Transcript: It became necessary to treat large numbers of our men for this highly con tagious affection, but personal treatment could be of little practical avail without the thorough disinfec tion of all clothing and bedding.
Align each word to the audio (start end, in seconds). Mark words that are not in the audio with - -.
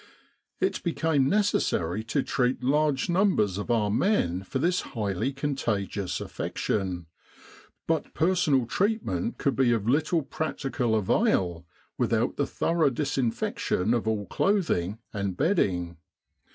It 0.59 0.81
became 0.81 1.29
necessary 1.29 2.03
to 2.05 2.23
treat 2.23 2.63
large 2.63 3.07
numbers 3.07 3.59
of 3.59 3.69
our 3.69 3.91
men 3.91 4.41
for 4.41 4.57
this 4.57 4.81
highly 4.81 5.31
con 5.31 5.55
tagious 5.55 6.19
affection, 6.19 7.05
but 7.85 8.15
personal 8.15 8.65
treatment 8.65 9.37
could 9.37 9.55
be 9.55 9.71
of 9.73 9.87
little 9.87 10.23
practical 10.23 10.95
avail 10.95 11.67
without 11.99 12.35
the 12.35 12.47
thorough 12.47 12.89
disinfec 12.89 13.59
tion 13.59 13.93
of 13.93 14.07
all 14.07 14.25
clothing 14.25 14.97
and 15.13 15.37
bedding. 15.37 15.97